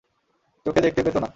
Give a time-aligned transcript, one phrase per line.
[0.65, 1.29] চোখে দেখতে পেত না।